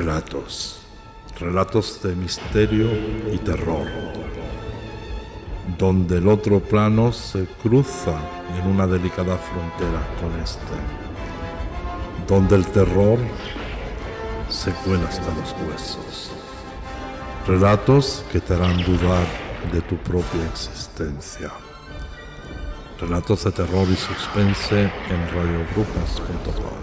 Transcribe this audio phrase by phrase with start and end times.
[0.00, 0.80] Relatos.
[1.38, 2.88] Relatos de misterio
[3.30, 3.86] y terror.
[5.76, 8.18] Donde el otro plano se cruza
[8.56, 10.72] en una delicada frontera con este.
[12.26, 13.18] Donde el terror
[14.48, 16.30] se cuela hasta los huesos.
[17.46, 19.26] Relatos que te harán dudar
[19.70, 21.50] de tu propia existencia.
[22.98, 26.80] Relatos de terror y suspense en radiobrujas.com.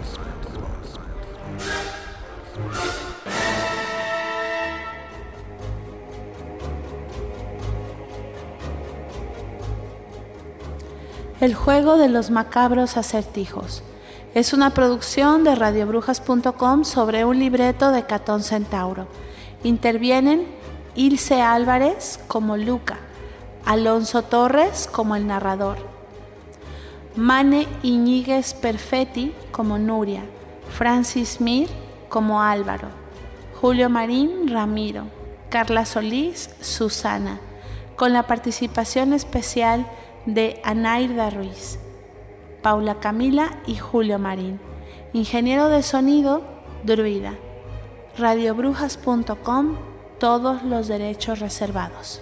[11.40, 13.84] El juego de los macabros acertijos.
[14.34, 19.06] Es una producción de radiobrujas.com sobre un libreto de Catón Centauro.
[19.62, 20.48] Intervienen
[20.96, 22.98] Ilse Álvarez como Luca,
[23.64, 25.78] Alonso Torres como el narrador,
[27.14, 30.24] Mane Iñiguez Perfetti como Nuria,
[30.70, 31.68] Francis Mir
[32.08, 32.88] como Álvaro,
[33.60, 35.04] Julio Marín Ramiro,
[35.50, 37.38] Carla Solís Susana,
[37.94, 40.07] con la participación especial de
[40.62, 41.78] Anairda Ruiz,
[42.62, 44.60] Paula Camila y Julio Marín.
[45.14, 46.42] Ingeniero de sonido,
[46.84, 47.34] Druida.
[48.18, 49.76] Radiobrujas.com,
[50.18, 52.20] todos los derechos reservados.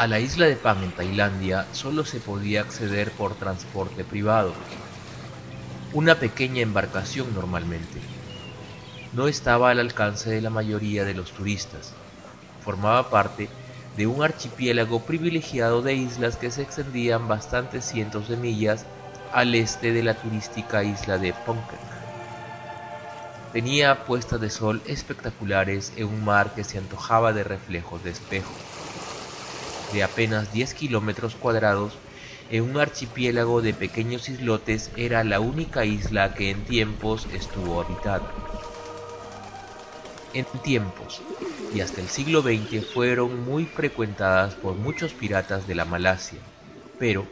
[0.00, 4.54] A la isla de Pan en Tailandia solo se podía acceder por transporte privado,
[5.92, 8.00] una pequeña embarcación normalmente.
[9.12, 11.92] No estaba al alcance de la mayoría de los turistas.
[12.62, 13.50] Formaba parte
[13.94, 18.86] de un archipiélago privilegiado de islas que se extendían bastantes cientos de millas
[19.32, 21.78] al este de la turística isla de Phuket.
[23.52, 28.54] Tenía puestas de sol espectaculares en un mar que se antojaba de reflejos de espejo
[29.92, 31.98] de apenas 10 kilómetros cuadrados,
[32.50, 38.34] en un archipiélago de pequeños islotes era la única isla que en tiempos estuvo habitada.
[40.32, 41.22] En tiempos,
[41.72, 46.40] y hasta el siglo XX fueron muy frecuentadas por muchos piratas de la Malasia,
[46.98, 47.26] pero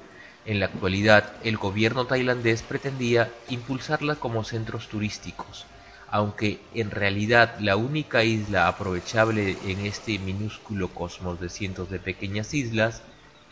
[0.45, 5.67] en la actualidad el gobierno tailandés pretendía impulsarla como centros turísticos,
[6.11, 12.55] aunque en realidad la única isla aprovechable en este minúsculo cosmos de cientos de pequeñas
[12.55, 13.03] islas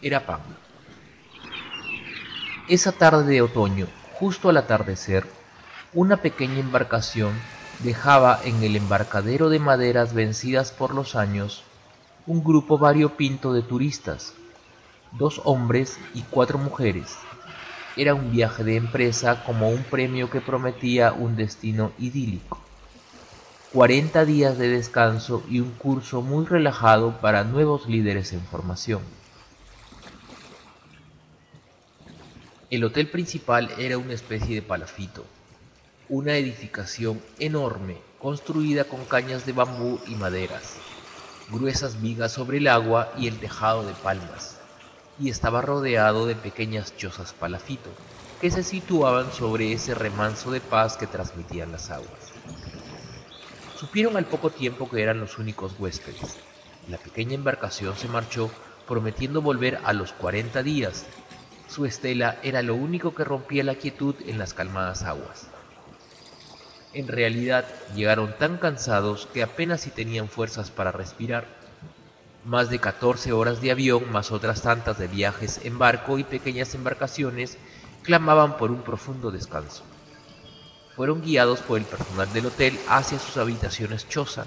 [0.00, 0.40] era Pam.
[2.68, 5.26] Esa tarde de otoño, justo al atardecer,
[5.92, 7.34] una pequeña embarcación
[7.78, 11.62] dejaba en el embarcadero de maderas vencidas por los años
[12.26, 14.34] un grupo variopinto de turistas,
[15.12, 17.16] dos hombres y cuatro mujeres,
[17.96, 22.60] era un viaje de empresa como un premio que prometía un destino idílico.
[23.72, 29.00] 40 días de descanso y un curso muy relajado para nuevos líderes en formación.
[32.68, 35.24] El hotel principal era una especie de palafito,
[36.08, 40.76] una edificación enorme construida con cañas de bambú y maderas,
[41.50, 44.55] gruesas vigas sobre el agua y el tejado de palmas
[45.18, 47.90] y estaba rodeado de pequeñas chozas palafito,
[48.40, 52.32] que se situaban sobre ese remanso de paz que transmitían las aguas.
[53.78, 56.38] Supieron al poco tiempo que eran los únicos huéspedes.
[56.88, 58.50] La pequeña embarcación se marchó
[58.86, 61.06] prometiendo volver a los 40 días.
[61.68, 65.48] Su estela era lo único que rompía la quietud en las calmadas aguas.
[66.92, 71.65] En realidad llegaron tan cansados que apenas si tenían fuerzas para respirar
[72.46, 76.74] más de 14 horas de avión más otras tantas de viajes en barco y pequeñas
[76.76, 77.58] embarcaciones
[78.04, 79.82] clamaban por un profundo descanso.
[80.94, 84.46] Fueron guiados por el personal del hotel hacia sus habitaciones choza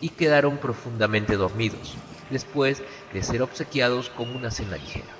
[0.00, 1.98] y quedaron profundamente dormidos,
[2.30, 2.80] después
[3.12, 5.16] de ser obsequiados con una cena ligera.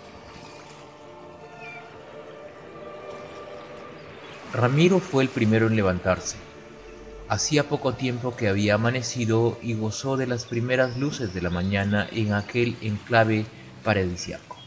[4.52, 6.51] Ramiro fue el primero en levantarse
[7.32, 12.06] Hacía poco tiempo que había amanecido y gozó de las primeras luces de la mañana
[12.12, 13.46] en aquel enclave
[13.82, 14.58] paradisiaco.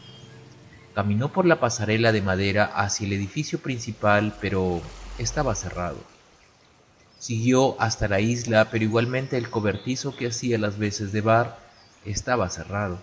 [0.96, 4.82] Caminó por la pasarela de madera hacia el edificio principal, pero
[5.20, 6.00] estaba cerrado.
[7.20, 11.60] Siguió hasta la isla, pero igualmente el cobertizo que hacía las veces de bar
[12.04, 12.98] estaba cerrado.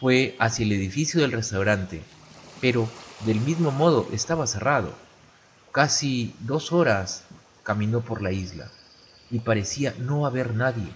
[0.00, 2.02] Fue hacia el edificio del restaurante,
[2.60, 2.88] pero
[3.24, 4.92] del mismo modo estaba cerrado.
[5.70, 7.25] Casi dos horas
[7.66, 8.70] caminó por la isla
[9.28, 10.88] y parecía no haber nadie.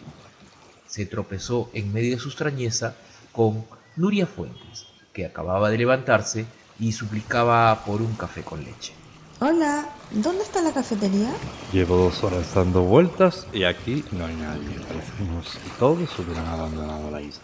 [0.87, 2.95] Se tropezó en medio de su extrañeza
[3.33, 6.47] con Nuria Fuentes, que acababa de levantarse
[6.79, 8.93] y suplicaba por un café con leche.
[9.41, 11.33] Hola, ¿dónde está la cafetería?
[11.73, 14.79] Llevo dos horas dando vueltas y aquí no hay nadie.
[14.87, 17.43] Parece como si todos hubieran abandonado la isla.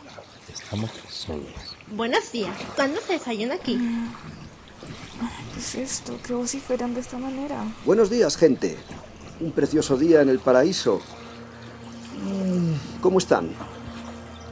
[0.52, 1.76] Estamos solos.
[1.90, 2.56] Buenos días.
[2.76, 3.76] ¿Cuándo se desayuna aquí?
[5.52, 6.19] ¿Qué es esto?
[6.25, 7.64] ¿Qué vociferan de esta manera?
[7.84, 8.76] Buenos días, gente.
[9.40, 11.00] Un precioso día en el paraíso.
[12.24, 13.50] Mm, ¿Cómo están?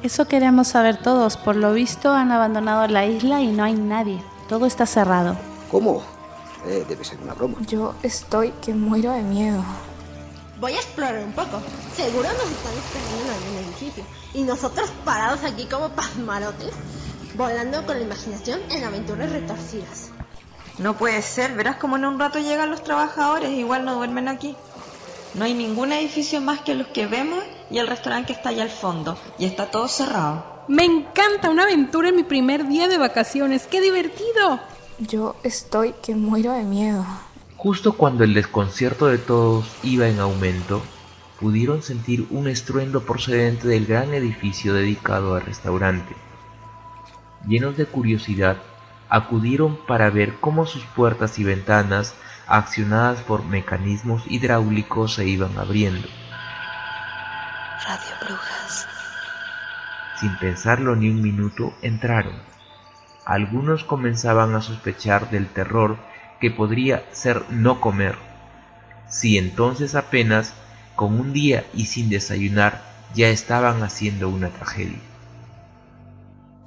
[0.02, 1.38] Eso queremos saber todos.
[1.38, 4.22] Por lo visto han abandonado la isla y no hay nadie.
[4.48, 5.36] Todo está cerrado.
[5.70, 6.02] ¿Cómo?
[6.66, 7.56] Eh, debe ser una broma.
[7.66, 9.64] Yo estoy que muero de miedo.
[10.60, 11.60] Voy a explorar un poco.
[11.96, 14.04] Seguro nos están esperando en algún edificio.
[14.34, 16.72] Y nosotros parados aquí como pasmarotes,
[17.37, 20.10] volando con la imaginación en aventuras retorcidas.
[20.78, 24.56] No puede ser, verás como en un rato llegan los trabajadores, igual no duermen aquí.
[25.34, 28.62] No hay ningún edificio más que los que vemos y el restaurante que está allá
[28.62, 29.19] al fondo.
[29.36, 30.64] Y está todo cerrado.
[30.69, 33.66] Me encanta una aventura en mi primer día de vacaciones.
[33.66, 34.60] ¡Qué divertido!
[34.98, 37.04] Yo estoy que muero de miedo.
[37.56, 40.82] Justo cuando el desconcierto de todos iba en aumento,
[41.40, 46.14] pudieron sentir un estruendo procedente del gran edificio dedicado al restaurante.
[47.48, 48.58] Llenos de curiosidad,
[49.08, 52.14] acudieron para ver cómo sus puertas y ventanas,
[52.46, 56.08] accionadas por mecanismos hidráulicos, se iban abriendo.
[57.85, 58.87] Radio Brujas.
[60.20, 62.35] Sin pensarlo ni un minuto, entraron.
[63.25, 65.96] Algunos comenzaban a sospechar del terror
[66.41, 68.17] que podría ser no comer.
[69.08, 70.55] Si entonces apenas,
[70.94, 72.82] con un día y sin desayunar,
[73.14, 74.99] ya estaban haciendo una tragedia.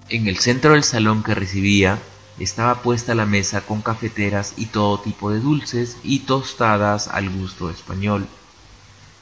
[0.10, 1.98] En el centro del salón que recibía,
[2.40, 7.70] estaba puesta la mesa con cafeteras y todo tipo de dulces y tostadas al gusto
[7.70, 8.28] español.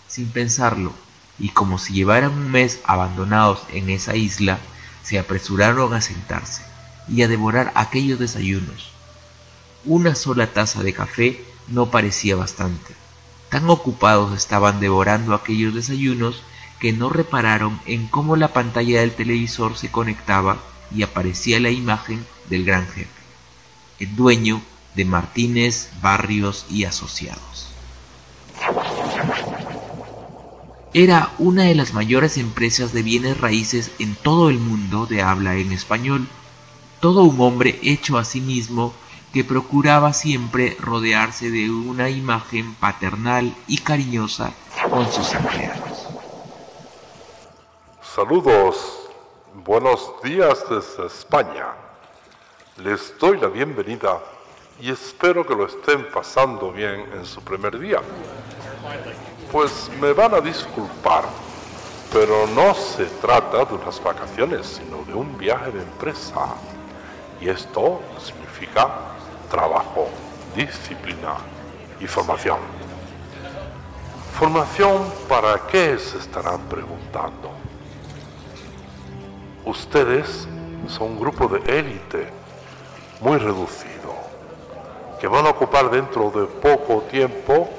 [0.08, 0.94] Sin pensarlo,
[1.40, 4.60] y como si llevaran un mes abandonados en esa isla,
[5.04, 6.64] se apresuraron a sentarse
[7.08, 8.90] y a devorar aquellos desayunos.
[9.86, 12.96] Una sola taza de café no parecía bastante.
[13.50, 16.42] Tan ocupados estaban devorando aquellos desayunos
[16.80, 20.58] que no repararon en cómo la pantalla del televisor se conectaba
[20.94, 23.10] y aparecía la imagen del gran jefe,
[24.00, 24.62] el dueño
[24.96, 27.68] de Martínez, Barrios y Asociados.
[30.94, 35.56] Era una de las mayores empresas de bienes raíces en todo el mundo de habla
[35.56, 36.28] en español,
[37.02, 38.94] todo un hombre hecho a sí mismo
[39.34, 44.54] que procuraba siempre rodearse de una imagen paternal y cariñosa
[44.90, 46.08] con sus empleados.
[48.16, 48.78] Saludos,
[49.66, 51.85] buenos días desde España.
[52.84, 54.20] Les doy la bienvenida
[54.82, 58.02] y espero que lo estén pasando bien en su primer día.
[59.50, 61.24] Pues me van a disculpar,
[62.12, 66.56] pero no se trata de unas vacaciones, sino de un viaje de empresa.
[67.40, 68.90] Y esto significa
[69.50, 70.10] trabajo,
[70.54, 71.38] disciplina
[72.02, 72.58] y formación.
[74.38, 77.52] ¿Formación para qué se estarán preguntando?
[79.64, 80.46] Ustedes
[80.90, 82.45] son un grupo de élite
[83.22, 84.14] muy reducido
[85.20, 87.70] que van a ocupar dentro de poco tiempo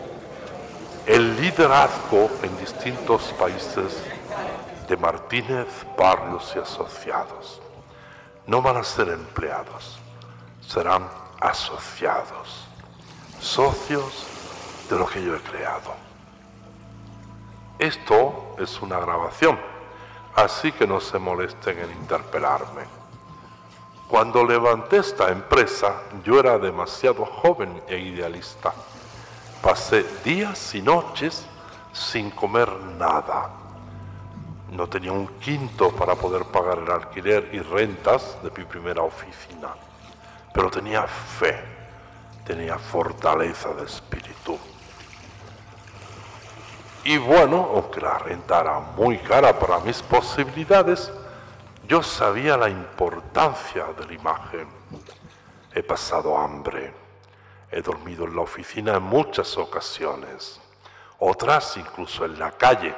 [1.06, 4.02] el liderazgo en distintos países
[4.88, 7.60] de Martínez, Barrios y Asociados.
[8.46, 9.98] No van a ser empleados,
[10.66, 11.08] serán
[11.40, 12.66] asociados,
[13.40, 14.26] socios
[14.88, 15.94] de lo que yo he creado.
[17.78, 19.58] Esto es una grabación,
[20.34, 22.82] así que no se molesten en interpelarme.
[24.08, 28.72] Cuando levanté esta empresa, yo era demasiado joven e idealista.
[29.60, 31.44] Pasé días y noches
[31.93, 33.51] sin comer nada.
[34.70, 39.75] No tenía un quinto para poder pagar el alquiler y rentas de mi primera oficina,
[40.53, 41.58] pero tenía fe,
[42.44, 44.56] tenía fortaleza de espíritu.
[47.03, 51.10] Y bueno, aunque la renta era muy cara para mis posibilidades,
[51.86, 54.69] yo sabía la importancia de la imagen.
[55.72, 56.93] He pasado hambre,
[57.70, 60.60] he dormido en la oficina en muchas ocasiones,
[61.19, 62.94] otras incluso en la calle,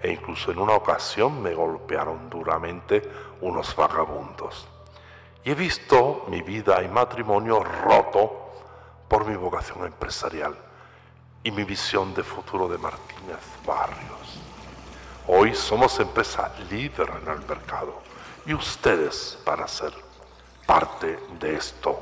[0.00, 3.02] e incluso en una ocasión me golpearon duramente
[3.40, 4.66] unos vagabundos.
[5.44, 8.52] Y he visto mi vida y matrimonio roto
[9.08, 10.56] por mi vocación empresarial
[11.42, 14.55] y mi visión de futuro de Martínez Barrios.
[15.28, 18.00] Hoy somos empresa líder en el mercado
[18.46, 19.92] y ustedes van a ser
[20.64, 21.98] parte de esto.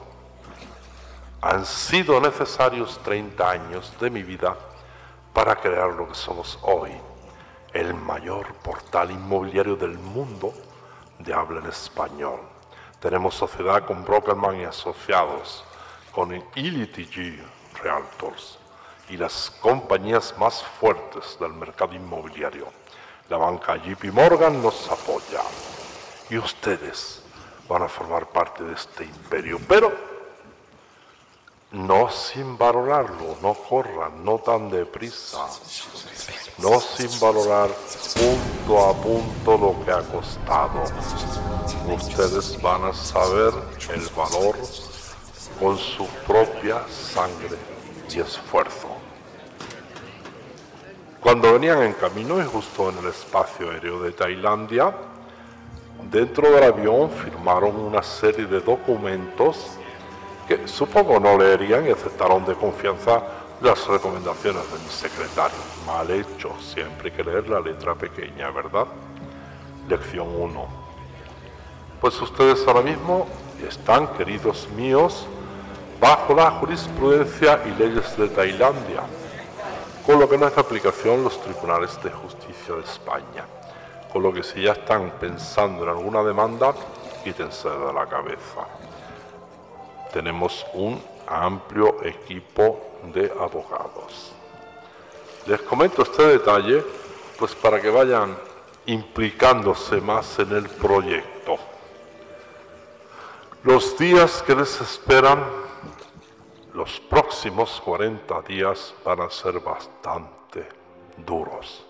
[1.40, 4.54] Han sido necesarios 30 años de mi vida
[5.32, 6.90] para crear lo que somos hoy,
[7.72, 10.52] el mayor portal inmobiliario del mundo
[11.18, 12.40] de habla en español.
[13.00, 15.64] Tenemos sociedad con Brokerman y asociados,
[16.12, 17.42] con Ilitg
[17.82, 18.58] Realtors
[19.08, 22.83] y las compañías más fuertes del mercado inmobiliario.
[23.30, 25.40] La banca JP Morgan nos apoya
[26.28, 27.22] y ustedes
[27.66, 29.92] van a formar parte de este imperio, pero
[31.72, 35.46] no sin valorarlo, no corran, no tan deprisa,
[36.58, 37.70] no sin valorar
[38.14, 40.84] punto a punto lo que ha costado.
[41.88, 43.52] Ustedes van a saber
[43.90, 44.56] el valor
[45.58, 47.56] con su propia sangre
[48.10, 48.93] y esfuerzo.
[51.24, 54.94] Cuando venían en camino y justo en el espacio aéreo de Tailandia,
[56.10, 59.70] dentro del avión firmaron una serie de documentos
[60.46, 63.22] que supongo no leerían y aceptaron de confianza
[63.62, 65.56] las recomendaciones de mi secretario.
[65.86, 68.84] Mal hecho, siempre hay que leer la letra pequeña, ¿verdad?
[69.88, 70.66] Lección 1.
[72.02, 73.26] Pues ustedes ahora mismo
[73.66, 75.26] están, queridos míos,
[75.98, 79.04] bajo la jurisprudencia y leyes de Tailandia,
[80.06, 83.44] con lo que de aplicación los tribunales de justicia de España.
[84.12, 86.74] Con lo que si ya están pensando en alguna demanda,
[87.24, 88.66] quítense de la cabeza
[90.14, 92.80] tenemos un amplio equipo
[93.12, 94.30] de abogados.
[95.44, 96.84] Les comento este detalle
[97.36, 98.36] pues para que vayan
[98.86, 101.56] implicándose más en el proyecto.
[103.64, 105.44] Los días que les esperan,
[106.74, 110.68] los próximos 40 días van a ser bastante
[111.16, 111.86] duros.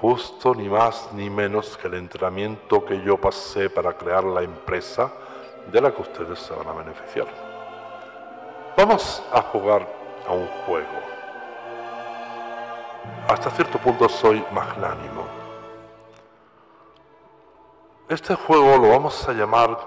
[0.00, 5.12] Justo ni más ni menos que el entrenamiento que yo pasé para crear la empresa
[5.70, 7.26] de la que ustedes se van a beneficiar.
[8.74, 9.86] Vamos a jugar
[10.26, 10.98] a un juego.
[13.28, 15.26] Hasta cierto punto soy magnánimo.
[18.08, 19.78] Este juego lo vamos a llamar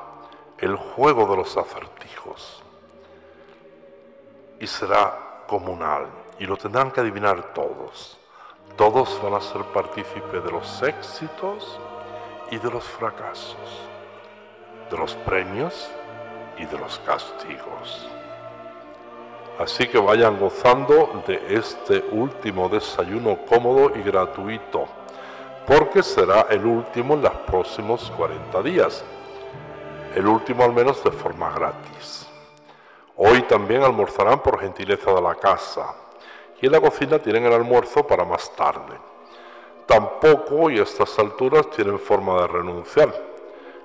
[0.60, 2.64] el juego de los acertijos.
[4.60, 6.08] Y será comunal.
[6.40, 8.18] Y lo tendrán que adivinar todos.
[8.76, 11.80] Todos van a ser partícipes de los éxitos
[12.52, 13.88] y de los fracasos
[14.90, 15.90] de los premios
[16.58, 18.08] y de los castigos.
[19.60, 24.86] Así que vayan gozando de este último desayuno cómodo y gratuito,
[25.66, 29.04] porque será el último en los próximos 40 días.
[30.16, 32.27] El último al menos de forma gratis.
[33.18, 35.96] Hoy también almorzarán por gentileza de la casa
[36.62, 38.98] y en la cocina tienen el almuerzo para más tarde.
[39.86, 43.28] Tampoco y a estas alturas tienen forma de renunciar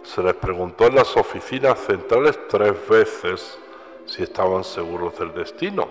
[0.02, 3.58] se les preguntó en las oficinas centrales tres veces
[4.04, 5.86] si estaban seguros del destino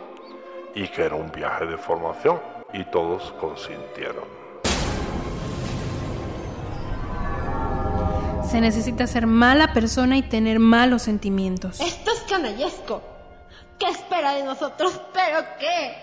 [0.76, 2.40] y que era un viaje de formación
[2.74, 4.26] y todos consintieron.
[8.50, 11.80] Se necesita ser mala persona y tener malos sentimientos.
[11.80, 13.02] Esto es canallesco.
[13.82, 15.02] ¿Qué espera de nosotros?
[15.12, 15.94] ¿Pero qué?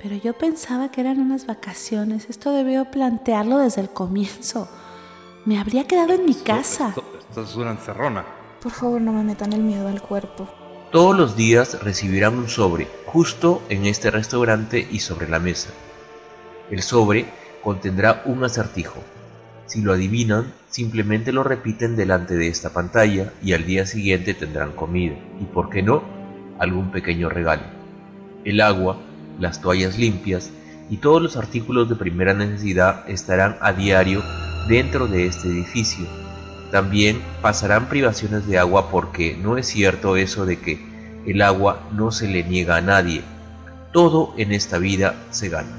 [0.00, 2.30] Pero yo pensaba que eran unas vacaciones.
[2.30, 4.68] Esto debió plantearlo desde el comienzo.
[5.44, 6.94] Me habría quedado en mi casa.
[7.28, 8.24] Esto, es una encerrona.
[8.62, 10.48] Por favor, no me metan el miedo al cuerpo.
[10.92, 15.70] Todos los días recibirán un sobre, justo en este restaurante y sobre la mesa.
[16.70, 17.26] El sobre
[17.60, 19.00] contendrá un acertijo.
[19.66, 24.70] Si lo adivinan, simplemente lo repiten delante de esta pantalla y al día siguiente tendrán
[24.72, 26.21] comida y, por qué no,
[26.62, 27.64] algún pequeño regalo.
[28.44, 28.96] El agua,
[29.40, 30.50] las toallas limpias
[30.88, 34.22] y todos los artículos de primera necesidad estarán a diario
[34.68, 36.06] dentro de este edificio.
[36.70, 40.80] También pasarán privaciones de agua porque no es cierto eso de que
[41.26, 43.22] el agua no se le niega a nadie.
[43.92, 45.76] Todo en esta vida se gana.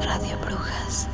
[0.00, 1.06] Radio Brujas.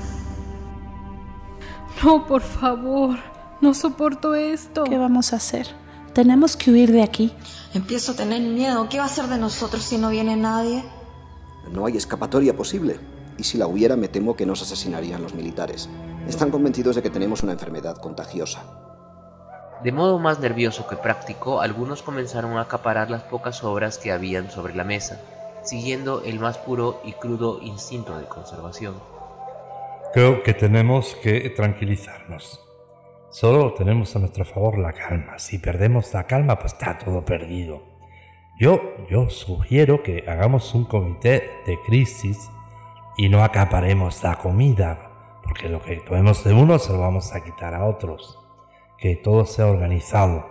[2.02, 3.31] No, por favor.
[3.62, 4.82] No soporto esto.
[4.82, 5.68] ¿Qué vamos a hacer?
[6.12, 7.32] Tenemos que huir de aquí.
[7.72, 8.88] Empiezo a tener miedo.
[8.88, 10.82] ¿Qué va a hacer de nosotros si no viene nadie?
[11.70, 12.98] No hay escapatoria posible
[13.38, 15.88] y si la hubiera me temo que nos asesinarían los militares.
[16.28, 18.64] Están convencidos de que tenemos una enfermedad contagiosa.
[19.84, 24.50] De modo más nervioso que práctico, algunos comenzaron a acaparar las pocas obras que habían
[24.50, 25.20] sobre la mesa,
[25.62, 28.94] siguiendo el más puro y crudo instinto de conservación.
[30.12, 32.58] Creo que tenemos que tranquilizarnos.
[33.32, 35.38] Solo tenemos a nuestro favor la calma.
[35.38, 37.82] Si perdemos la calma, pues está todo perdido.
[38.58, 42.50] Yo, yo sugiero que hagamos un comité de crisis
[43.16, 47.42] y no acaparemos la comida, porque lo que tomemos de uno se lo vamos a
[47.42, 48.38] quitar a otros.
[48.98, 50.44] Que todo sea organizado.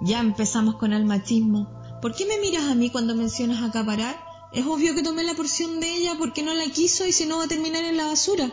[0.00, 1.68] Ya empezamos con el machismo.
[2.00, 4.14] ¿Por qué me miras a mí cuando mencionas acaparar?
[4.52, 7.38] Es obvio que tomé la porción de ella porque no la quiso y si no
[7.38, 8.48] va a terminar en la basura.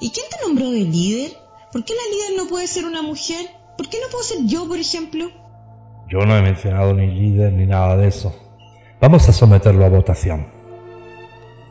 [0.00, 1.43] ¿Y quién te nombró de líder?
[1.74, 3.50] ¿Por qué la líder no puede ser una mujer?
[3.76, 5.28] ¿Por qué no puedo ser yo, por ejemplo?
[6.08, 8.32] yo no he mencionado ni líder ni nada de eso.
[9.00, 10.46] Vamos a someterlo a votación.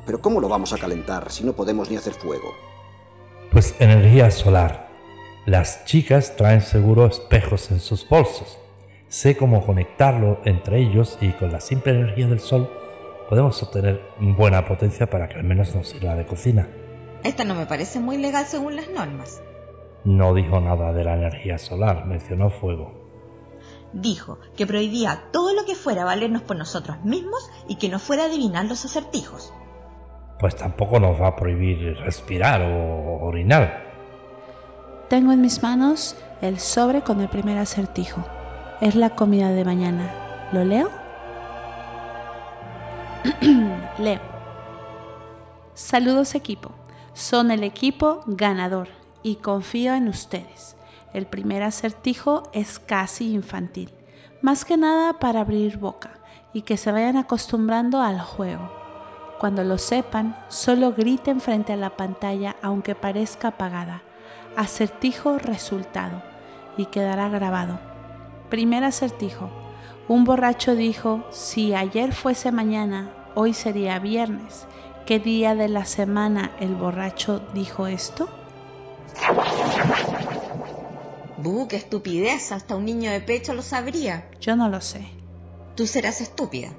[0.05, 2.53] Pero ¿cómo lo vamos a calentar si no podemos ni hacer fuego?
[3.49, 4.89] Pues energía solar.
[5.45, 8.59] Las chicas traen seguro espejos en sus bolsos.
[9.07, 12.69] Sé cómo conectarlo entre ellos y con la simple energía del sol
[13.29, 16.67] podemos obtener buena potencia para que al menos nos sirva de cocina.
[17.23, 19.41] Esta no me parece muy legal según las normas.
[20.05, 22.91] No dijo nada de la energía solar, mencionó fuego.
[23.93, 28.25] Dijo que prohibía todo lo que fuera valernos por nosotros mismos y que no fuera
[28.25, 29.53] adivinar los acertijos.
[30.39, 33.93] Pues tampoco nos va a prohibir respirar o orinar.
[35.09, 38.25] Tengo en mis manos el sobre con el primer acertijo.
[38.81, 40.49] Es la comida de mañana.
[40.51, 40.89] ¿Lo leo?
[43.99, 44.19] leo.
[45.75, 46.71] Saludos equipo.
[47.13, 50.75] Son el equipo ganador y confío en ustedes.
[51.13, 53.91] El primer acertijo es casi infantil,
[54.41, 56.11] más que nada para abrir boca
[56.53, 58.71] y que se vayan acostumbrando al juego.
[59.39, 64.01] Cuando lo sepan, solo griten frente a la pantalla aunque parezca apagada.
[64.55, 66.21] Acertijo resultado
[66.77, 67.79] y quedará grabado.
[68.49, 69.49] Primer acertijo.
[70.07, 74.67] Un borracho dijo, si ayer fuese mañana, hoy sería viernes.
[75.05, 78.29] ¿Qué día de la semana el borracho dijo esto?
[81.37, 82.51] ¡Buh, qué estupidez!
[82.51, 84.29] Hasta un niño de pecho lo sabría.
[84.39, 85.07] Yo no lo sé.
[85.75, 86.69] Tú serás estúpida.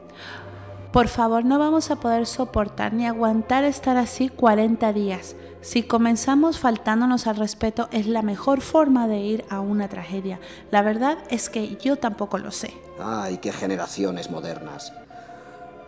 [0.93, 5.35] Por favor, no vamos a poder soportar ni aguantar estar así 40 días.
[5.61, 10.39] Si comenzamos faltándonos al respeto es la mejor forma de ir a una tragedia.
[10.71, 12.75] La verdad es que yo tampoco lo sé.
[13.01, 14.93] Ay, qué generaciones modernas.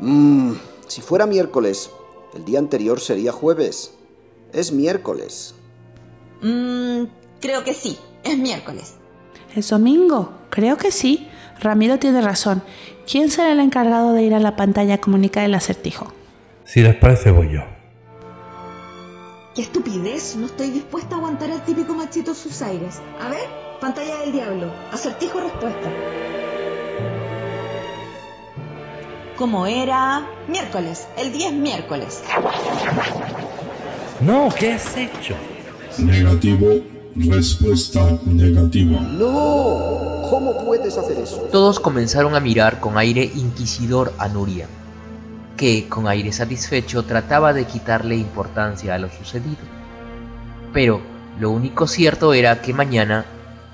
[0.00, 0.54] Mmm,
[0.88, 1.90] si fuera miércoles,
[2.34, 3.92] el día anterior sería jueves.
[4.52, 5.54] Es miércoles.
[6.42, 7.04] Mmm,
[7.40, 8.94] creo que sí, es miércoles.
[9.54, 10.32] ¿Es domingo?
[10.50, 11.28] Creo que sí.
[11.60, 12.62] Ramiro tiene razón.
[13.10, 16.12] ¿Quién será el encargado de ir a la pantalla a comunicar el acertijo?
[16.64, 17.60] Si les parece, voy yo.
[19.54, 20.36] ¡Qué estupidez!
[20.36, 23.00] No estoy dispuesta a aguantar al típico machito sus aires.
[23.22, 23.48] A ver,
[23.80, 24.70] pantalla del diablo.
[24.92, 25.90] Acertijo respuesta.
[29.36, 30.28] ¿Cómo era?
[30.48, 31.08] Miércoles.
[31.16, 32.22] El día es miércoles.
[34.20, 35.36] No, ¿qué has hecho?
[35.98, 36.80] Negativo.
[37.14, 39.00] Respuesta negativa.
[39.00, 40.28] ¡No!
[40.28, 41.48] ¿Cómo puedes hacer eso?
[41.50, 44.66] Todos comenzaron a mirar con aire inquisidor a Nuria,
[45.56, 49.56] que, con aire satisfecho, trataba de quitarle importancia a lo sucedido.
[50.74, 51.00] Pero
[51.40, 53.24] lo único cierto era que mañana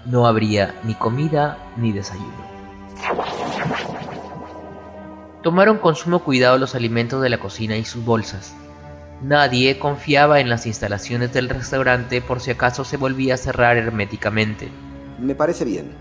[0.07, 2.53] no habría ni comida ni desayuno.
[5.43, 8.55] Tomaron con sumo cuidado los alimentos de la cocina y sus bolsas.
[9.23, 14.69] Nadie confiaba en las instalaciones del restaurante por si acaso se volvía a cerrar herméticamente.
[15.21, 15.93] Me parece bien.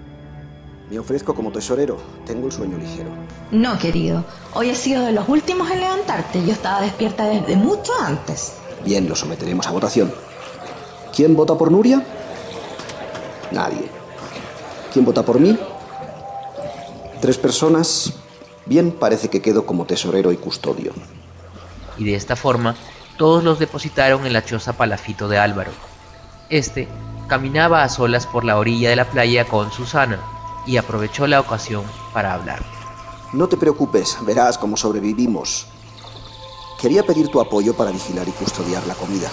[0.90, 1.98] Me ofrezco como tesorero.
[2.26, 3.10] Tengo el sueño ligero.
[3.52, 4.26] No, querido.
[4.54, 6.44] Hoy he sido de los últimos en levantarte.
[6.46, 8.56] Yo estaba despierta desde mucho antes.
[8.84, 10.12] Bien, lo someteremos a votación.
[11.16, 12.04] ¿Quién vota por Nuria?
[13.52, 13.86] Nadie.
[14.92, 15.58] ¿Quién vota por mí?
[17.22, 18.14] Tres personas.
[18.66, 20.92] Bien, parece que quedo como tesorero y custodio.
[21.98, 22.76] Y de esta forma,
[23.22, 25.70] todos los depositaron en la choza palafito de Álvaro.
[26.50, 26.88] Este
[27.28, 30.20] caminaba a solas por la orilla de la playa con Susana
[30.66, 31.84] y aprovechó la ocasión
[32.16, 32.64] para hablar.
[33.32, 35.68] No te preocupes, verás cómo sobrevivimos.
[36.82, 39.30] Quería pedir tu apoyo para vigilar y custodiar la comida.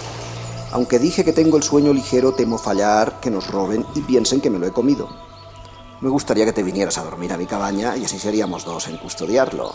[0.72, 4.50] Aunque dije que tengo el sueño ligero, temo fallar, que nos roben y piensen que
[4.50, 5.08] me lo he comido.
[6.02, 8.98] Me gustaría que te vinieras a dormir a mi cabaña y así seríamos dos en
[8.98, 9.72] custodiarlo.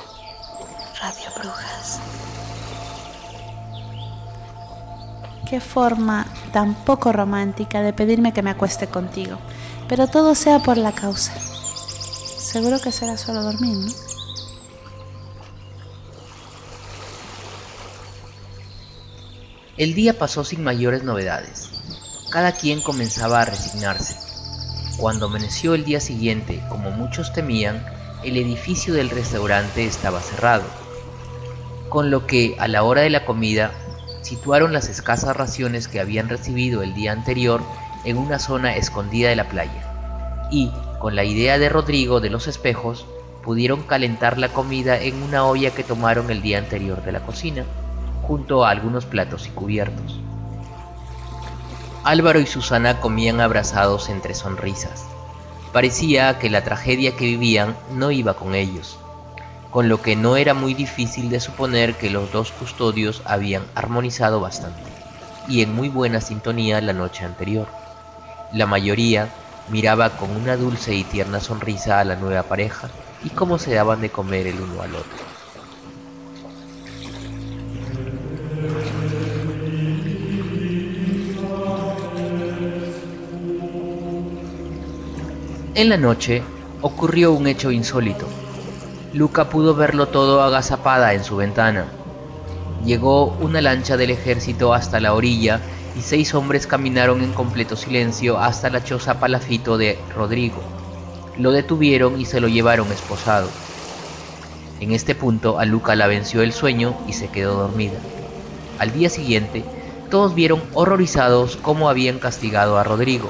[1.02, 2.00] Radio Brujas.
[5.54, 9.38] Qué forma tan poco romántica de pedirme que me acueste contigo.
[9.88, 11.32] Pero todo sea por la causa.
[11.38, 13.92] Seguro que será solo dormir, ¿no?
[19.78, 21.70] El día pasó sin mayores novedades.
[22.32, 24.16] Cada quien comenzaba a resignarse.
[24.98, 27.86] Cuando amaneció el día siguiente, como muchos temían,
[28.24, 30.64] el edificio del restaurante estaba cerrado,
[31.90, 33.72] con lo que a la hora de la comida
[34.24, 37.62] situaron las escasas raciones que habían recibido el día anterior
[38.04, 42.48] en una zona escondida de la playa, y, con la idea de Rodrigo de los
[42.48, 43.06] espejos,
[43.44, 47.66] pudieron calentar la comida en una olla que tomaron el día anterior de la cocina,
[48.22, 50.20] junto a algunos platos y cubiertos.
[52.04, 55.06] Álvaro y Susana comían abrazados entre sonrisas.
[55.72, 58.98] Parecía que la tragedia que vivían no iba con ellos,
[59.74, 64.40] con lo que no era muy difícil de suponer que los dos custodios habían armonizado
[64.40, 64.84] bastante,
[65.48, 67.68] y en muy buena sintonía la noche anterior.
[68.52, 69.34] La mayoría
[69.68, 72.92] miraba con una dulce y tierna sonrisa a la nueva pareja
[73.24, 75.26] y cómo se daban de comer el uno al otro.
[85.74, 86.44] En la noche
[86.82, 88.43] ocurrió un hecho insólito.
[89.14, 91.86] Luca pudo verlo todo agazapada en su ventana.
[92.84, 95.60] Llegó una lancha del ejército hasta la orilla
[95.96, 100.64] y seis hombres caminaron en completo silencio hasta la choza palafito de Rodrigo.
[101.38, 103.50] Lo detuvieron y se lo llevaron esposado.
[104.80, 108.00] En este punto a Luca la venció el sueño y se quedó dormida.
[108.80, 109.64] Al día siguiente,
[110.10, 113.30] todos vieron horrorizados cómo habían castigado a Rodrigo.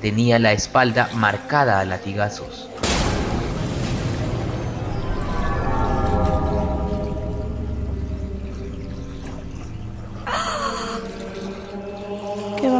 [0.00, 2.68] Tenía la espalda marcada a latigazos.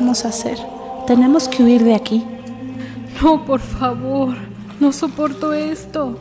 [0.08, 0.58] ¿Qué vamos a hacer?
[1.06, 2.24] Tenemos que huir de aquí.
[3.20, 4.38] No, por favor,
[4.80, 6.18] no soporto esto.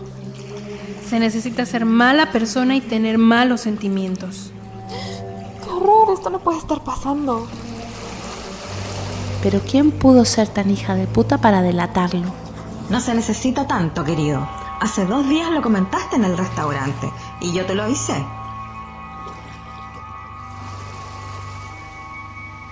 [1.08, 4.52] Se necesita ser mala persona y tener malos sentimientos.
[5.64, 6.10] ¡Qué horror!
[6.14, 7.48] Esto no puede estar pasando.
[9.42, 12.28] Pero ¿quién pudo ser tan hija de puta para delatarlo?
[12.90, 14.46] No se necesita tanto, querido.
[14.82, 18.22] Hace dos días lo comentaste en el restaurante y yo te lo avisé.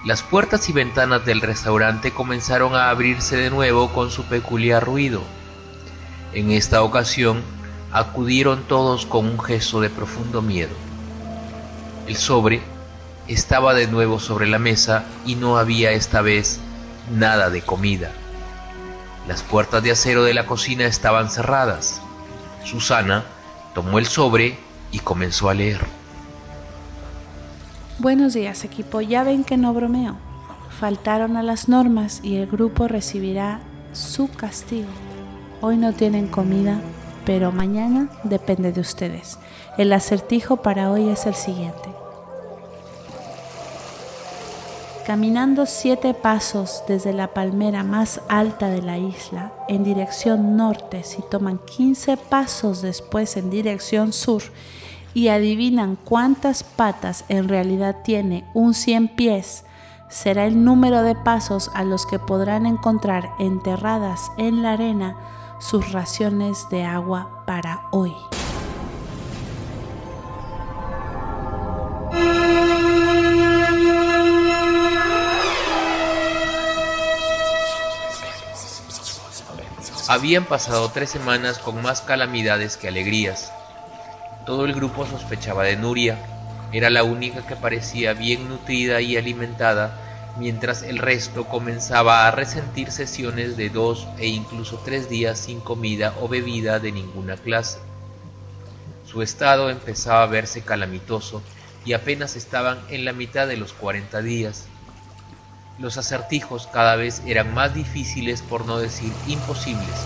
[0.06, 5.24] Las puertas y ventanas del restaurante comenzaron a abrirse de nuevo con su peculiar ruido.
[6.32, 7.42] En esta ocasión
[7.92, 10.76] acudieron todos con un gesto de profundo miedo.
[12.06, 12.62] El sobre
[13.28, 16.60] estaba de nuevo sobre la mesa y no había esta vez
[17.12, 18.12] nada de comida.
[19.28, 22.00] Las puertas de acero de la cocina estaban cerradas.
[22.64, 23.24] Susana
[23.74, 24.60] tomó el sobre
[24.92, 25.95] y comenzó a leer.
[27.98, 30.18] Buenos días equipo, ya ven que no bromeo.
[30.70, 33.62] Faltaron a las normas y el grupo recibirá
[33.94, 34.90] su castigo.
[35.62, 36.82] Hoy no tienen comida,
[37.26, 39.40] pero mañana depende de ustedes.
[39.78, 41.90] El acertijo para hoy es el siguiente.
[45.08, 51.22] Caminando siete pasos desde la palmera más alta de la isla en dirección norte, si
[51.22, 54.42] toman 15 pasos después en dirección sur
[55.16, 59.64] y adivinan cuántas patas en realidad tiene un 100 pies,
[60.10, 65.16] será el número de pasos a los que podrán encontrar enterradas en la arena
[65.60, 68.14] sus raciones de agua para hoy.
[80.08, 83.52] Habían pasado tres semanas con más calamidades que alegrías.
[84.46, 86.20] Todo el grupo sospechaba de Nuria.
[86.72, 92.92] Era la única que parecía bien nutrida y alimentada, mientras el resto comenzaba a resentir
[92.92, 97.80] sesiones de dos e incluso tres días sin comida o bebida de ninguna clase.
[99.08, 101.42] Su estado empezaba a verse calamitoso
[101.84, 104.66] y apenas estaban en la mitad de los 40 días.
[105.80, 110.06] Los acertijos cada vez eran más difíciles por no decir imposibles,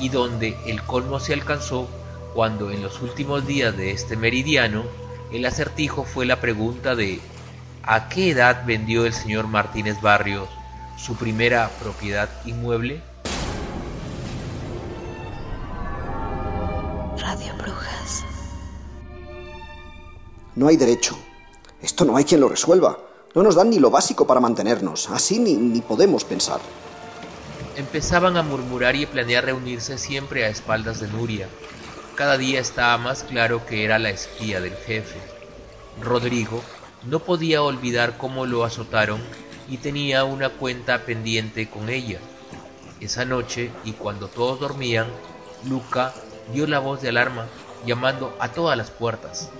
[0.00, 1.86] y donde el colmo se alcanzó
[2.34, 4.84] cuando en los últimos días de este meridiano
[5.32, 7.20] el acertijo fue la pregunta de
[7.84, 10.48] ¿a qué edad vendió el señor Martínez Barrios
[10.98, 13.00] su primera propiedad inmueble?
[17.18, 18.24] Radio Brujas.
[20.56, 21.16] No hay derecho.
[21.80, 22.98] Esto no hay quien lo resuelva.
[23.34, 25.08] No nos dan ni lo básico para mantenernos.
[25.10, 26.60] Así ni, ni podemos pensar.
[27.76, 31.48] Empezaban a murmurar y planear reunirse siempre a espaldas de Nuria.
[32.14, 35.18] Cada día estaba más claro que era la espía del jefe.
[36.00, 36.62] Rodrigo
[37.06, 39.20] no podía olvidar cómo lo azotaron
[39.68, 42.20] y tenía una cuenta pendiente con ella.
[43.00, 45.08] Esa noche, y cuando todos dormían,
[45.68, 46.14] Luca
[46.52, 47.46] dio la voz de alarma,
[47.84, 49.50] llamando a todas las puertas.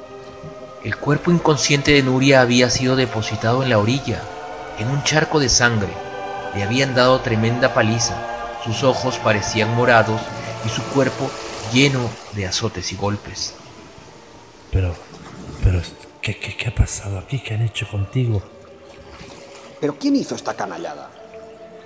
[0.84, 4.22] El cuerpo inconsciente de Nuria había sido depositado en la orilla,
[4.78, 5.92] en un charco de sangre.
[6.54, 8.14] Le habían dado tremenda paliza,
[8.64, 10.20] sus ojos parecían morados
[10.64, 11.28] y su cuerpo
[11.72, 13.54] lleno de azotes y golpes.
[14.70, 14.94] Pero,
[15.62, 15.80] pero,
[16.20, 17.38] ¿qué, qué, qué ha pasado aquí?
[17.38, 18.42] ¿Qué han hecho contigo?
[19.80, 21.10] ¿Pero quién hizo esta canallada?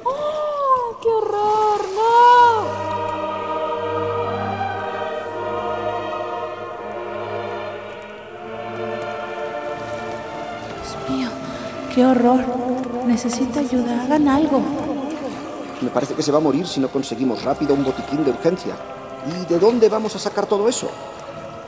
[0.05, 1.81] ¡Oh, qué horror!
[1.95, 2.89] ¡No!
[10.77, 11.29] Dios mío,
[11.95, 12.45] qué horror.
[13.07, 14.63] Necesita ayuda, hagan algo.
[15.81, 18.77] Me parece que se va a morir si no conseguimos rápido un botiquín de urgencia.
[19.27, 20.91] ¿Y de dónde vamos a sacar todo eso?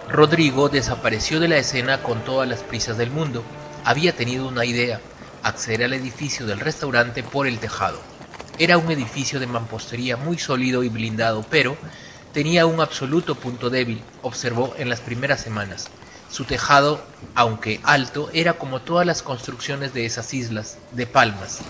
[0.09, 3.43] Rodrigo desapareció de la escena con todas las prisas del mundo.
[3.85, 5.01] Había tenido una idea,
[5.43, 7.99] acceder al edificio del restaurante por el tejado.
[8.59, 11.77] Era un edificio de mampostería muy sólido y blindado, pero
[12.33, 15.89] tenía un absoluto punto débil, observó en las primeras semanas.
[16.31, 17.01] Su tejado,
[17.35, 21.61] aunque alto, era como todas las construcciones de esas islas, de palmas.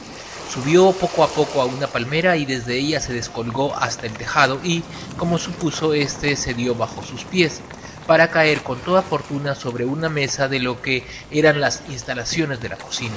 [0.53, 4.59] Subió poco a poco a una palmera y desde ella se descolgó hasta el tejado
[4.65, 4.83] y,
[5.17, 7.61] como supuso, éste se dio bajo sus pies,
[8.09, 12.69] para caer con toda fortuna sobre una mesa de lo que eran las instalaciones de
[12.69, 13.15] la cocina.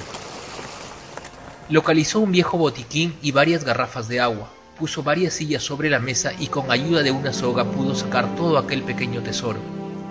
[1.70, 6.34] Localizó un viejo botiquín y varias garrafas de agua, puso varias sillas sobre la mesa
[6.38, 9.60] y con ayuda de una soga pudo sacar todo aquel pequeño tesoro.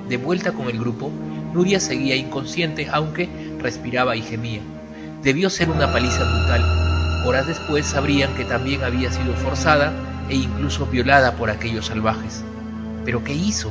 [0.08, 1.12] De vuelta con el grupo,
[1.52, 3.28] Nuria seguía inconsciente aunque
[3.61, 4.62] respiraba y gemía.
[5.22, 6.81] Debió ser una paliza brutal.
[7.24, 9.92] Horas después sabrían que también había sido forzada
[10.28, 12.42] e incluso violada por aquellos salvajes.
[13.04, 13.70] ¿Pero qué hizo?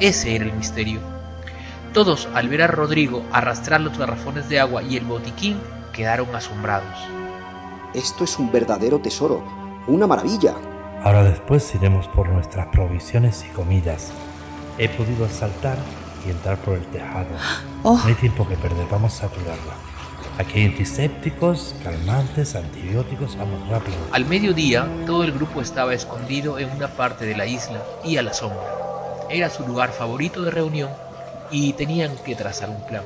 [0.00, 1.00] Ese era el misterio.
[1.92, 5.58] Todos, al ver a Rodrigo arrastrar los garrafones de agua y el botiquín,
[5.92, 6.98] quedaron asombrados.
[7.92, 9.44] Esto es un verdadero tesoro,
[9.86, 10.54] una maravilla.
[11.02, 14.10] Ahora después iremos por nuestras provisiones y comidas.
[14.78, 15.76] He podido saltar
[16.26, 17.28] y entrar por el tejado.
[17.86, 17.98] Oh.
[17.98, 19.74] No hay tiempo que perder, vamos a curarla.
[20.36, 23.96] Aquí hay antisépticos, calmantes, antibióticos, vamos rápido.
[24.10, 28.22] Al mediodía, todo el grupo estaba escondido en una parte de la isla y a
[28.22, 28.66] la sombra.
[29.30, 30.90] Era su lugar favorito de reunión
[31.52, 33.04] y tenían que trazar un plan.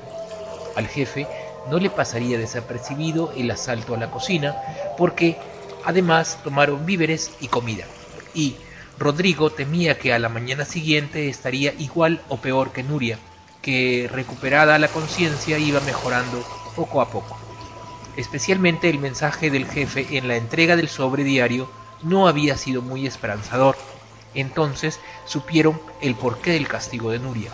[0.75, 1.27] Al jefe
[1.71, 4.57] no le pasaría desapercibido el asalto a la cocina
[4.97, 5.37] porque
[5.85, 7.85] además tomaron víveres y comida.
[8.33, 8.57] Y
[8.99, 13.19] Rodrigo temía que a la mañana siguiente estaría igual o peor que Nuria,
[13.61, 16.43] que recuperada la conciencia iba mejorando
[16.79, 17.37] poco a poco.
[18.17, 21.69] Especialmente el mensaje del jefe en la entrega del sobre diario
[22.05, 23.77] no había sido muy esperanzador.
[24.33, 27.51] Entonces supieron el porqué del castigo de Nuria.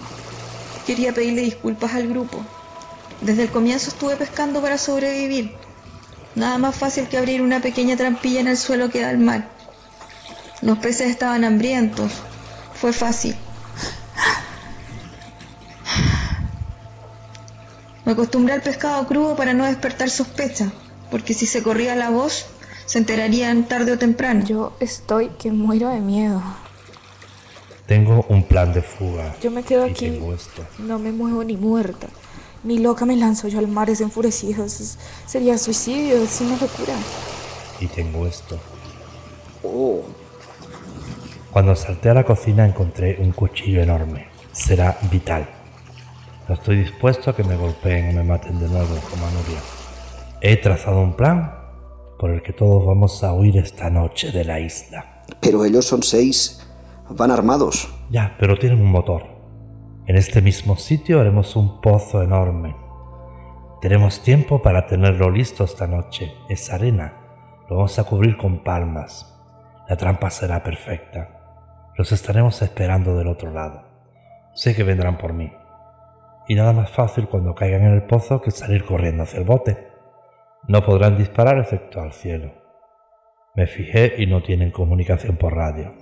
[0.87, 2.45] Quería pedirle disculpas al grupo.
[3.23, 5.55] Desde el comienzo estuve pescando para sobrevivir.
[6.35, 9.49] Nada más fácil que abrir una pequeña trampilla en el suelo que da al mar.
[10.61, 12.13] Los peces estaban hambrientos.
[12.75, 13.35] Fue fácil.
[18.05, 20.71] Me acostumbré al pescado crudo para no despertar sospecha,
[21.11, 22.47] porque si se corría la voz,
[22.87, 24.45] se enterarían tarde o temprano.
[24.45, 26.43] Yo estoy que muero de miedo.
[27.87, 29.35] Tengo un plan de fuga.
[29.43, 30.19] Yo me quedo aquí.
[30.79, 32.09] No me muevo ni muerta.
[32.63, 34.65] Ni loca me lanzo yo al mar es enfurecido.
[34.65, 36.95] Es- sería suicidio, es una locura.
[37.81, 38.59] Y tengo esto.
[39.63, 40.03] Oh,
[41.51, 44.27] Cuando salté a la cocina encontré un cuchillo enorme.
[44.53, 45.49] Será vital.
[46.49, 49.61] No estoy dispuesto a que me golpeen o me maten de nuevo como a Nuria.
[50.43, 51.55] He trazado un plan
[52.19, 55.23] por el que todos vamos a huir esta noche de la isla.
[55.41, 56.61] pero ellos son seis.
[57.09, 57.89] Van armados.
[58.11, 59.25] Ya, pero tienen un motor.
[60.07, 62.77] En este mismo sitio haremos un pozo enorme.
[63.81, 66.33] Tenemos tiempo para tenerlo listo esta noche.
[66.51, 67.15] Es arena.
[67.71, 69.35] Lo vamos a cubrir con palmas.
[69.89, 71.91] La trampa será perfecta.
[71.97, 73.83] Los estaremos esperando del otro lado.
[74.55, 75.51] Sé que vendrán por mí.
[76.47, 79.89] Y nada más fácil cuando caigan en el pozo que salir corriendo hacia el bote.
[80.69, 82.53] No podrán disparar efecto al cielo.
[83.55, 85.95] Me fijé y no tienen comunicación por radio.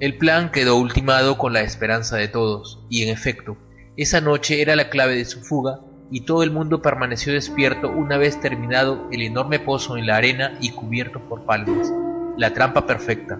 [0.00, 3.58] El plan quedó ultimado con la esperanza de todos, y en efecto,
[3.96, 8.16] esa noche era la clave de su fuga, y todo el mundo permaneció despierto una
[8.16, 11.92] vez terminado el enorme pozo en la arena y cubierto por palmas.
[12.36, 13.38] La trampa perfecta.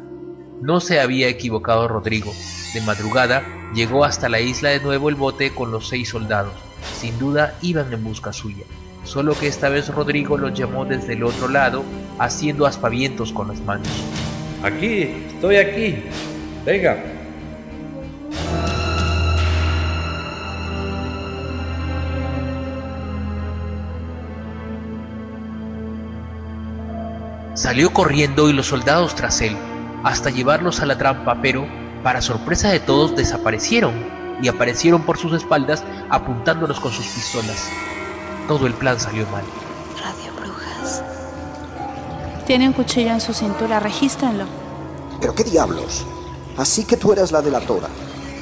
[0.60, 2.32] No se había equivocado Rodrigo.
[2.74, 3.42] De madrugada
[3.74, 6.52] llegó hasta la isla de nuevo el bote con los seis soldados.
[6.98, 8.64] Sin duda iban en busca suya.
[9.04, 11.82] Solo que esta vez Rodrigo los llamó desde el otro lado,
[12.18, 13.88] haciendo aspavientos con las manos.
[14.62, 16.04] Aquí, estoy aquí.
[16.66, 17.02] Venga.
[27.54, 29.56] Salió corriendo y los soldados tras él,
[30.02, 31.66] hasta llevarlos a la trampa, pero,
[32.02, 33.92] para sorpresa de todos, desaparecieron
[34.42, 37.68] y aparecieron por sus espaldas apuntándolos con sus pistolas.
[38.48, 39.44] Todo el plan salió mal.
[40.02, 41.02] Radio Brujas.
[42.46, 44.44] Tiene un cuchillo en su cintura, regístrenlo.
[45.20, 46.06] ¿Pero qué diablos?
[46.56, 47.88] Así que tú eras la delatora.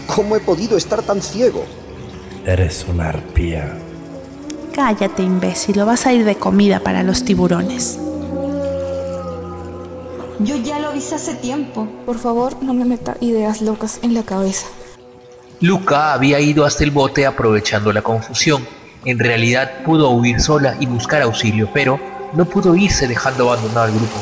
[0.07, 1.65] ¿Cómo he podido estar tan ciego?
[2.47, 3.77] Eres una arpía.
[4.75, 7.99] Cállate, imbécil, o vas a ir de comida para los tiburones.
[10.41, 11.89] Yo ya lo avisé hace tiempo.
[12.07, 14.69] Por favor, no me meta ideas locas en la cabeza.
[15.61, 18.65] Luca había ido hasta el bote aprovechando la confusión.
[19.05, 21.99] En realidad pudo huir sola y buscar auxilio, pero
[22.35, 24.17] no pudo irse dejando abandonado al grupo.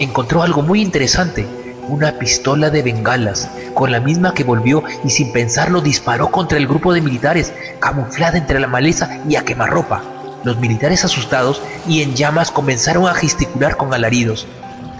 [0.00, 1.46] Encontró algo muy interesante,
[1.88, 6.66] una pistola de bengalas, con la misma que volvió y sin pensarlo disparó contra el
[6.66, 10.02] grupo de militares, camuflada entre la maleza y a quemarropa.
[10.42, 14.48] Los militares asustados y en llamas comenzaron a gesticular con alaridos,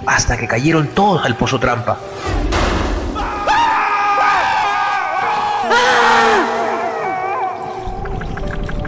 [0.07, 1.99] hasta que cayeron todos al pozo trampa.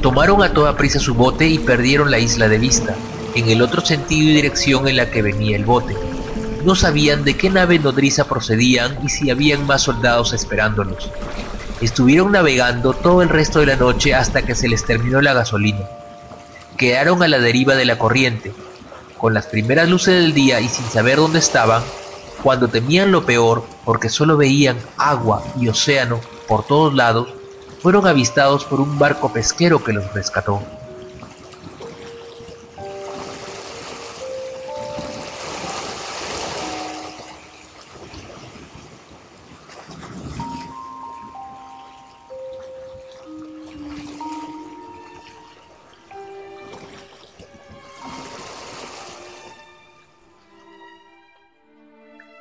[0.02, 2.94] Tomaron a toda prisa su bote y perdieron la isla de vista,
[3.34, 5.96] en el otro sentido y dirección en la que venía el bote.
[6.62, 11.10] No sabían de qué nave nodriza procedían y si habían más soldados esperándolos.
[11.80, 15.80] Estuvieron navegando todo el resto de la noche hasta que se les terminó la gasolina.
[16.76, 18.52] Quedaron a la deriva de la corriente,
[19.24, 21.82] con las primeras luces del día y sin saber dónde estaban,
[22.42, 27.28] cuando temían lo peor porque solo veían agua y océano por todos lados,
[27.80, 30.60] fueron avistados por un barco pesquero que los rescató.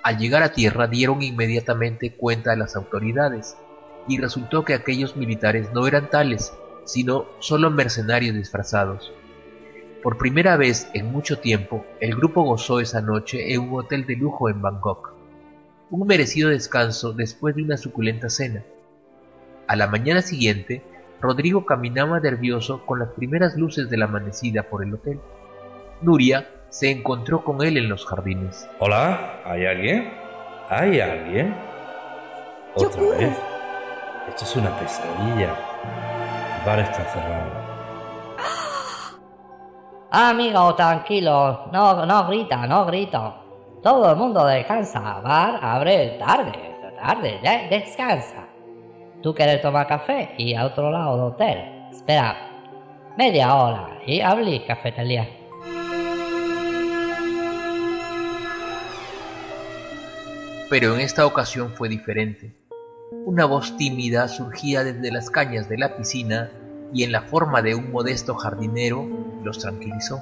[0.04, 3.56] Al llegar a tierra dieron inmediatamente cuenta a las autoridades,
[4.08, 9.14] y resultó que aquellos militares no eran tales, sino solo mercenarios disfrazados.
[10.02, 14.18] Por primera vez en mucho tiempo, el grupo gozó esa noche en un hotel de
[14.18, 15.14] lujo en Bangkok,
[15.90, 18.64] un merecido descanso después de una suculenta cena.
[19.68, 20.84] A la mañana siguiente,
[21.22, 25.22] Rodrigo caminaba nervioso con las primeras luces de la amanecida por el hotel.
[26.02, 28.68] Nuria se encontró con él en los jardines.
[28.80, 30.12] Hola, ¿hay alguien?
[30.70, 31.56] ¿Hay alguien?
[32.74, 33.38] ¿Otra vez?
[34.28, 35.54] Esto es una pesadilla.
[36.60, 37.52] El bar está cerrado.
[40.10, 41.70] Amigo, tranquilo.
[41.72, 43.36] No, no grita, no grito.
[43.84, 45.20] Todo el mundo descansa.
[45.22, 46.54] Bar abre tarde,
[47.00, 47.40] tarde.
[47.44, 48.48] de- descansa.
[49.22, 51.86] Tú quieres tomar café y a otro lado del hotel.
[51.92, 52.36] Espera
[53.16, 55.28] media hora y abrí cafetería.
[60.74, 62.52] Pero en esta ocasión fue diferente.
[63.28, 66.50] Una voz tímida surgía desde las cañas de la piscina
[66.92, 69.08] y en la forma de un modesto jardinero
[69.44, 70.20] los tranquilizó.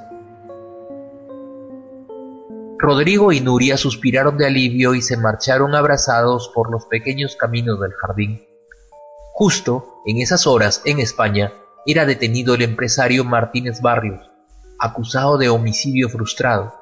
[2.78, 7.94] Rodrigo y Nuria suspiraron de alivio y se marcharon abrazados por los pequeños caminos del
[7.94, 8.46] jardín.
[9.32, 11.54] Justo en esas horas, en España,
[11.86, 14.30] era detenido el empresario Martínez Barrios,
[14.82, 16.74] acusado de homicidio frustrado.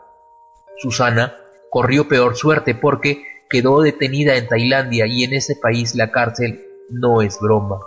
[0.80, 1.36] Susana
[1.70, 7.22] corrió peor suerte porque quedó detenida en Tailandia y en ese país la cárcel no
[7.22, 7.80] es broma,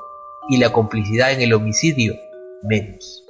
[0.49, 2.15] y la complicidad en el homicidio
[2.63, 3.25] menos.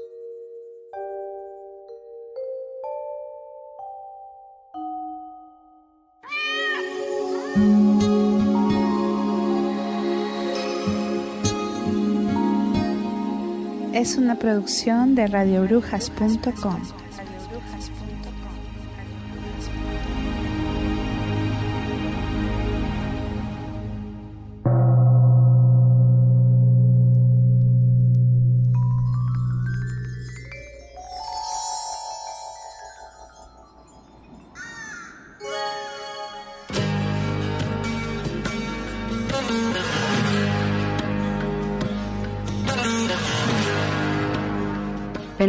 [13.92, 16.83] Es una producción de radiobrujas.com.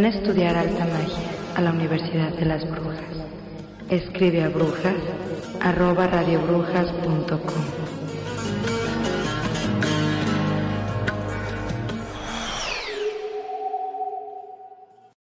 [0.04, 3.00] Ven a estudiar alta magia a la Universidad de las Brujas.
[3.90, 4.98] Escribe a brujas
[5.62, 8.03] arroba radiobrujas.com.